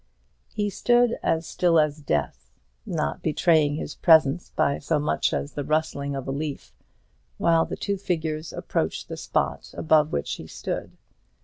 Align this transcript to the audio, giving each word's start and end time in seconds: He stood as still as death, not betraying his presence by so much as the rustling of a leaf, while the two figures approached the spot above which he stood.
He 0.55 0.71
stood 0.71 1.19
as 1.21 1.45
still 1.45 1.79
as 1.79 1.99
death, 2.01 2.49
not 2.87 3.21
betraying 3.21 3.75
his 3.75 3.93
presence 3.93 4.49
by 4.55 4.79
so 4.79 4.97
much 4.97 5.31
as 5.31 5.53
the 5.53 5.63
rustling 5.63 6.15
of 6.15 6.27
a 6.27 6.31
leaf, 6.31 6.73
while 7.37 7.65
the 7.65 7.77
two 7.77 7.97
figures 7.97 8.51
approached 8.51 9.09
the 9.09 9.15
spot 9.15 9.69
above 9.77 10.11
which 10.11 10.37
he 10.37 10.47
stood. 10.47 10.97